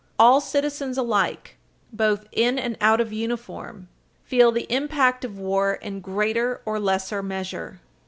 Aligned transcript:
All 0.17 0.41
citizens 0.41 0.97
alike, 0.97 1.57
both 1.93 2.25
in 2.31 2.57
and 2.57 2.75
out 2.81 2.99
of 2.99 3.13
uniform, 3.13 3.87
feel 4.23 4.51
the 4.51 4.65
impact 4.73 5.23
of 5.23 5.37
war 5.37 5.73
in 5.75 5.99
greater 5.99 6.59
or 6.65 6.79
lesser 6.79 7.21
measure. 7.21 7.81